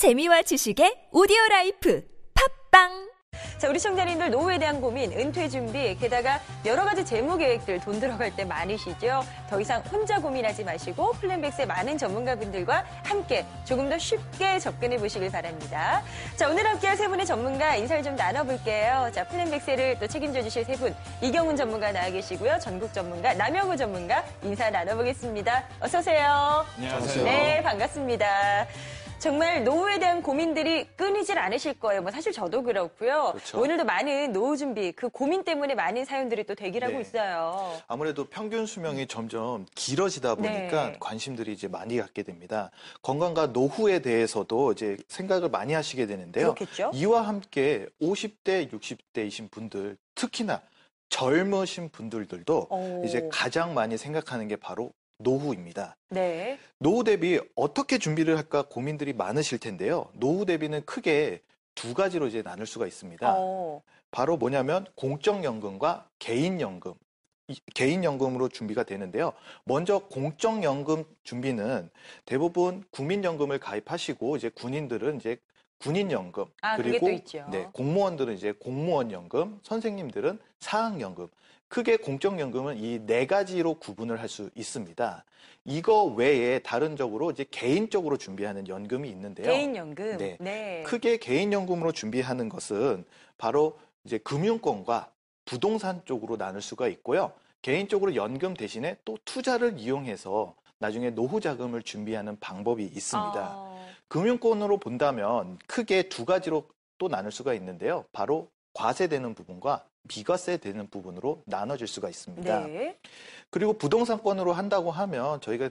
[0.00, 2.02] 재미와 지식의 오디오 라이프
[2.72, 3.10] 팟빵
[3.58, 8.34] 자, 우리 시청자님들 노후에 대한 고민, 은퇴 준비, 게다가 여러 가지 재무 계획들 돈 들어갈
[8.34, 9.22] 데 많으시죠?
[9.50, 16.02] 더 이상 혼자 고민하지 마시고 플랜백스의 많은 전문가분들과 함께 조금 더 쉽게 접근해 보시길 바랍니다.
[16.34, 19.10] 자, 오늘 함께할 세 분의 전문가 인사를 좀 나눠볼게요.
[19.12, 22.58] 자, 플랜백스를 또 책임져 주실 세 분, 이경훈 전문가 나와 계시고요.
[22.58, 25.68] 전국 전문가, 남영우 전문가 인사 나눠보겠습니다.
[25.80, 26.64] 어서오세요.
[26.78, 27.24] 안녕하세요.
[27.26, 28.66] 네, 반갑습니다.
[29.20, 32.00] 정말 노후에 대한 고민들이 끊이질 않으실 거예요.
[32.00, 33.32] 뭐 사실 저도 그렇고요.
[33.32, 33.60] 그렇죠.
[33.60, 37.00] 오늘도 많은 노후 준비, 그 고민 때문에 많은 사연들이 또 대기하고 네.
[37.02, 37.78] 있어요.
[37.86, 40.96] 아무래도 평균 수명이 점점 길어지다 보니까 네.
[40.98, 42.70] 관심들이 이제 많이 갖게 됩니다.
[43.02, 46.54] 건강과 노후에 대해서도 이제 생각을 많이 하시게 되는데요.
[46.54, 46.90] 그렇겠죠?
[46.94, 50.62] 이와 함께 50대, 60대이신 분들, 특히나
[51.10, 53.02] 젊으신 분들도 오.
[53.04, 55.96] 이제 가장 많이 생각하는 게 바로 노후입니다.
[56.10, 56.58] 네.
[56.78, 60.10] 노후 대비 어떻게 준비를 할까 고민들이 많으실 텐데요.
[60.14, 61.42] 노후 대비는 크게
[61.74, 63.34] 두 가지로 이제 나눌 수가 있습니다.
[63.36, 63.82] 어.
[64.10, 66.94] 바로 뭐냐면 공적연금과 개인연금.
[67.48, 69.32] 이- 개인연금으로 준비가 되는데요.
[69.64, 71.90] 먼저 공적연금 준비는
[72.24, 75.36] 대부분 국민연금을 가입하시고 이제 군인들은 이제
[75.78, 77.06] 군인연금 아, 그리고.
[77.50, 81.28] 네, 공무원들은 이제 공무원연금, 선생님들은 사학연금.
[81.70, 85.24] 크게 공적연금은 이 네 가지로 구분을 할 수 있습니다.
[85.64, 89.46] 이거 외에 다른 적으로 이제 개인적으로 준비하는 연금이 있는데요.
[89.46, 90.16] 개인연금.
[90.18, 90.36] 네.
[90.40, 90.82] 네.
[90.84, 93.04] 크게 개인연금으로 준비하는 것은
[93.38, 95.10] 바로 이제 금융권과
[95.44, 97.32] 부동산 쪽으로 나눌 수가 있고요.
[97.62, 103.52] 개인적으로 연금 대신에 또 투자를 이용해서 나중에 노후 자금을 준비하는 방법이 있습니다.
[103.54, 103.86] 어.
[104.08, 106.66] 금융권으로 본다면 크게 두 가지로
[106.98, 108.04] 또 나눌 수가 있는데요.
[108.12, 112.66] 바로 과세되는 부분과 비과세 되는 부분으로 나눠질 수가 있습니다.
[112.66, 112.98] 네.
[113.50, 115.70] 그리고 부동산권으로 한다고 하면 저희가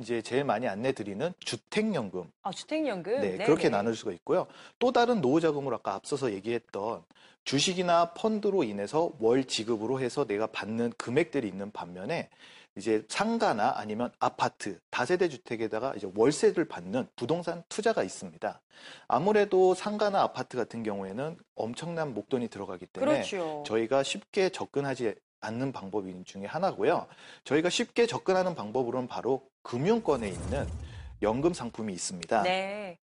[0.00, 3.20] 이제 제일 많이 안내 드리는 주택연금 아, 주택연금.
[3.20, 3.70] 네, 네, 그렇게 네.
[3.70, 4.46] 나눌 수가 있고요.
[4.78, 7.04] 또 다른 노후 자금으로 아까 앞서서 얘기했던
[7.44, 12.28] 주식이나 펀드로 인해서 월 지급으로 해서 내가 받는 금액들이 있는 반면에
[12.76, 18.60] 이제 상가나 아니면 아파트, 다세대 주택에다가 이제 월세를 받는 부동산 투자가 있습니다.
[19.08, 23.64] 아무래도 상가나 아파트 같은 경우에는 엄청난 목돈이 들어가기 때문에 그렇죠.
[23.66, 27.06] 저희가 쉽게 접근하지 않는 방법 중에 하나고요.
[27.44, 30.66] 저희가 쉽게 접근하는 방법으로는 바로 금융권에 있는
[31.22, 32.42] 연금 상품이 있습니다.
[32.42, 32.98] 네.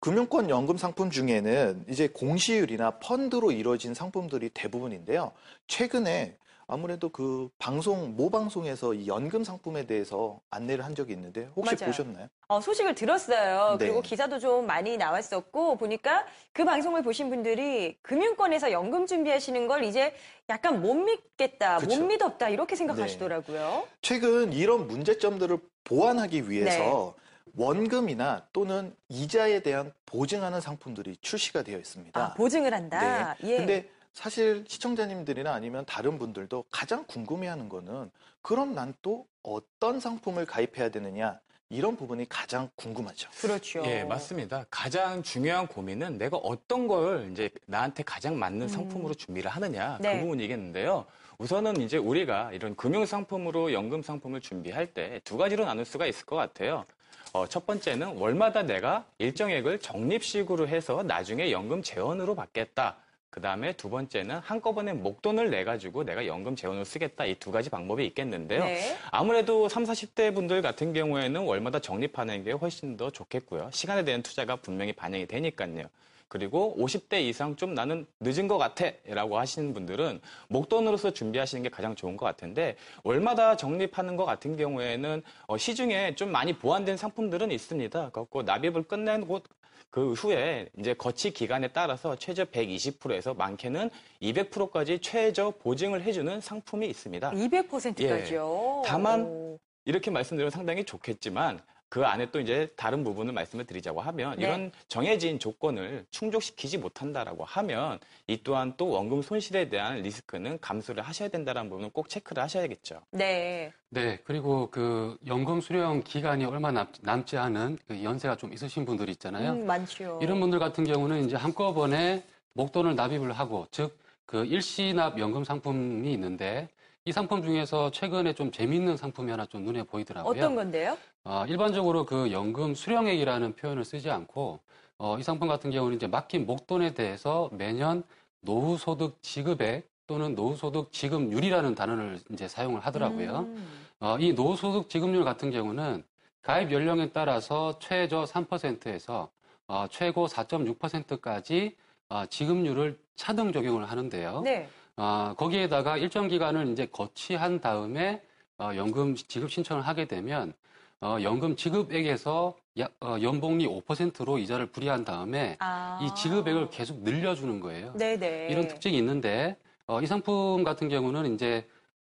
[0.00, 5.32] 금융권 연금 상품 중에는 이제 공시율이나 펀드로 이루어진 상품들이 대부분인데요.
[5.68, 6.36] 최근에
[6.72, 11.90] 아무래도 그 방송, 모 방송에서 이 연금 상품에 대해서 안내를 한 적이 있는데 혹시 맞아요.
[11.90, 12.28] 보셨나요?
[12.48, 13.76] 어, 소식을 들었어요.
[13.76, 13.84] 네.
[13.84, 16.24] 그리고 기사도 좀 많이 나왔었고, 보니까
[16.54, 20.14] 그 방송을 보신 분들이 금융권에서 연금 준비하시는 걸 이제
[20.48, 22.00] 약간 못 믿겠다, 그쵸.
[22.00, 23.86] 못 믿었다, 이렇게 생각하시더라고요.
[24.00, 27.22] 최근 이런 문제점들을 보완하기 위해서 네.
[27.54, 32.18] 원금이나 또는 이자에 대한 보증하는 상품들이 출시가 되어 있습니다.
[32.18, 33.36] 아, 보증을 한다.
[33.42, 33.50] 네.
[33.50, 33.56] 예.
[33.58, 33.90] 근데
[34.22, 38.10] 사실 시청자님들이나 아니면 다른 분들도 가장 궁금해하는 거는
[38.42, 41.40] 그럼 난 또 어떤 상품을 가입해야 되느냐
[41.70, 43.30] 이런 부분이 가장 궁금하죠.
[43.40, 43.82] 그렇죠.
[43.86, 44.66] 예, 맞습니다.
[44.70, 50.16] 가장 중요한 고민은 내가 어떤 걸 이제 나한테 가장 맞는 상품으로 준비를 하느냐 네.
[50.16, 51.06] 그 부분이겠는데요.
[51.38, 56.26] 우선은 이제 우리가 이런 금융 상품으로 연금 상품을 준비할 때 두 가지로 나눌 수가 있을
[56.26, 56.84] 것 같아요.
[57.32, 62.98] 어, 첫 번째는 월마다 내가 일정액을 적립식으로 해서 나중에 연금 재원으로 받겠다.
[63.32, 67.24] 그 다음에 두 번째는 한꺼번에 목돈을 내가지고 내가 연금 재원을 쓰겠다.
[67.24, 68.62] 이 두 가지 방법이 있겠는데요.
[68.62, 68.94] 네.
[69.10, 73.70] 아무래도 30, 40대 분들 같은 경우에는 월마다 적립하는 게 훨씬 더 좋겠고요.
[73.72, 75.86] 시간에 대한 투자가 분명히 반영이 되니까요.
[76.32, 81.94] 그리고 50대 이상 좀 나는 늦은 것 같아 라고 하시는 분들은 목돈으로서 준비하시는 게 가장
[81.94, 88.12] 좋은 것 같은데 월마다 적립하는 것 같은 경우에는 어, 시중에 좀 많이 보완된 상품들은 있습니다.
[88.12, 89.44] 그래서 납입을 끝낸 곳
[89.90, 93.90] 그 후에 이제 거치 기간에 따라서 최저 120%에서 많게는
[94.22, 97.30] 200%까지 최저 보증을 해주는 상품이 있습니다.
[97.32, 98.82] 200%까지요.
[98.86, 98.88] 예.
[98.88, 101.60] 다만 이렇게 말씀드리면 상당히 좋겠지만
[101.92, 104.46] 그 안에 또 이제 다른 부분을 말씀을 드리자고 하면 네.
[104.46, 111.28] 이런 정해진 조건을 충족시키지 못한다라고 하면 이 또한 또 원금 손실에 대한 리스크는 감수를 하셔야
[111.28, 113.02] 된다는 부분은 꼭 체크를 하셔야겠죠.
[113.10, 113.70] 네.
[113.90, 119.12] 네, 그리고 그 연금 수령 기간이 얼마 남, 남지 않은 그 연세가 좀 있으신 분들이
[119.12, 119.52] 있잖아요.
[119.52, 120.18] 음, 많죠.
[120.22, 122.24] 이런 분들 같은 경우는 이제 한꺼번에
[122.54, 126.70] 목돈을 납입을 하고, 즉, 그 일시납 연금 상품이 있는데,
[127.04, 130.30] 이 상품 중에서 최근에 좀 재미있는 상품이 하나 좀 눈에 보이더라고요.
[130.30, 130.96] 어떤 건데요?
[131.24, 134.60] 어, 일반적으로 그 연금 수령액이라는 표현을 쓰지 않고,
[134.98, 138.04] 어, 이 상품 같은 경우는 이제 막힌 목돈에 대해서 매년
[138.40, 143.40] 노후소득 지급액 또는 노후소득 지급률이라는 단어를 이제 사용을 하더라고요.
[143.48, 143.66] 음.
[143.98, 146.04] 어, 이 노후소득 지급률 같은 경우는
[146.40, 149.28] 가입 연령에 따라서 최저 3%에서
[149.66, 151.76] 어, 최고 4.6%까지
[152.08, 154.42] 어, 지급률을 차등 적용을 하는데요.
[154.42, 154.68] 네.
[154.96, 158.22] 아, 거기에다가 일정 기간을 이제 거치한 다음에
[158.58, 160.52] 어, 연금 지급 신청을 하게 되면
[161.00, 165.98] 어, 연금 지급액에서 야- 어, 연봉리 5%로 이자를 불이한 다음에 아.
[166.02, 167.92] 이 지급액을 계속 늘려주는 거예요.
[167.96, 168.48] 네네.
[168.50, 169.56] 이런 특징이 있는데
[169.86, 171.66] 어, 이 상품 같은 경우는 이제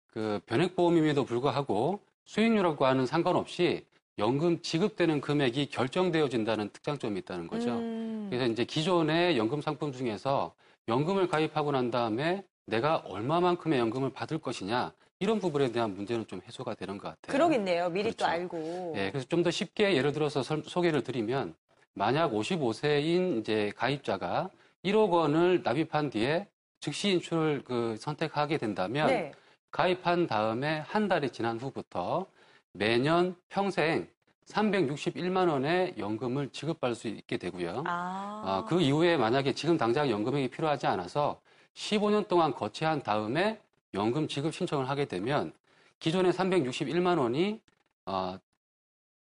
[0.06, 3.84] 그 변액보험임에도 불구하고 수익률하고는 상관없이
[4.18, 7.70] 연금 지급되는 금액이 결정되어진다는 특장점이 있다는 거죠.
[7.70, 8.28] 음.
[8.30, 10.54] 그래서 이제 기존의 연금 상품 중에서
[10.88, 16.74] 연금을 가입하고 난 다음에 내가 얼마만큼의 연금을 받을 것이냐 이런 부분에 대한 문제는 좀 해소가
[16.74, 17.32] 되는 것 같아요.
[17.32, 17.88] 그러겠네요.
[17.90, 18.26] 미리 또 그렇죠.
[18.26, 18.94] 알고.
[18.96, 21.54] 예, 그래서 좀 더 쉽게 예를 들어서 설- 소개를 드리면
[21.94, 24.50] 만약 55세인 이제 가입자가
[24.84, 26.46] 1억 원을 납입한 뒤에
[26.80, 29.32] 즉시 인출을 그 선택하게 된다면 네.
[29.70, 32.26] 가입한 다음에 한 달이 지난 후부터
[32.72, 34.06] 매년 평생
[34.46, 37.82] 361만 원의 연금을 지급받을 수 있게 되고요.
[37.86, 38.42] 아.
[38.44, 41.40] 아, 그 이후에 만약에 지금 당장 연금액이 필요하지 않아서
[41.76, 43.60] 15년 동안 거치한 다음에
[43.94, 45.52] 연금 지급 신청을 하게 되면
[46.00, 47.60] 기존의 361만 원이
[48.06, 48.38] 어,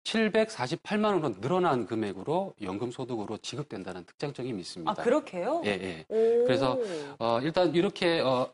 [0.04, 4.90] 748만 원으로 늘어난 금액으로 연금 소득으로 지급된다는 특장점이 있습니다.
[4.90, 5.62] 아, 그렇게요?
[5.66, 6.04] 예, 예.
[6.08, 6.44] 오.
[6.44, 6.78] 그래서
[7.18, 8.50] 어, 일단 이렇게 어,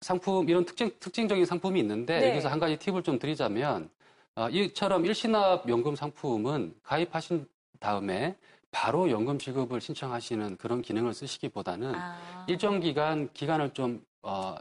[0.00, 2.30] 상품 이런 특징 특징적인 상품이 있는데 네.
[2.30, 3.88] 여기서 한 가지 팁을 좀 드리자면
[4.34, 7.46] 어, 이처럼 일시납 연금 상품은 가입하신
[7.78, 8.36] 다음에
[8.70, 12.44] 바로 연금 지급을 신청하시는 그런 기능을 쓰시기보다는 아.
[12.48, 14.56] 일정 기간 기간을 좀 어,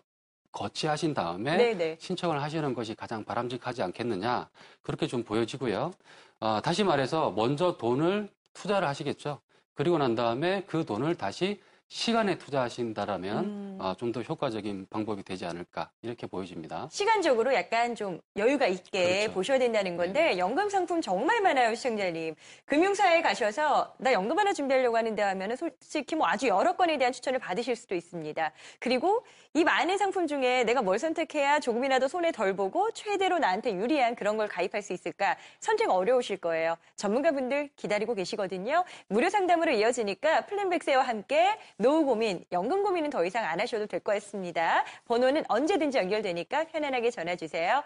[0.52, 1.98] 거치하신 다음에 네네.
[2.00, 4.50] 신청을 하시는 것이 가장 바람직하지 않겠느냐
[4.82, 5.92] 그렇게 좀 보여지고요.
[6.40, 9.40] 어, 다시 말해서 먼저 돈을 투자를 하시겠죠.
[9.76, 13.78] 그리고 난 다음에 그 돈을 다시 시간에 투자하신다라면 음.
[13.82, 16.88] 어, 좀더 효과적인 방법이 되지 않을까 이렇게 보여집니다.
[16.92, 19.34] 시간적으로 약간 좀 여유가 있게 그렇죠.
[19.34, 25.20] 보셔야 된다는 건데 연금 상품 정말 많아요 시청자님 금융사에 가셔서 나 연금 하나 준비하려고 하는데
[25.20, 29.26] 하면 은 솔직히 뭐 아주 여러 건에 대한 추천을 받으실 수도 있습니다 그리고
[29.56, 34.38] 이 많은 상품 중에 내가 뭘 선택해야 조금이라도 손에 덜 보고 최대로 나한테 유리한 그런
[34.38, 41.58] 걸 가입할 수 있을까 선택 어려우실 거예요 전문가분들 기다리고 계시거든요 무료 상담으로 이어지니까 플랜백세와 함께
[41.82, 44.84] 노후 고민 연금 고민은 더 이상 안 하셔도 될 것 같습니다.
[45.08, 47.82] 번호는 언제든지 연결되니까 편안하게 전화 주세요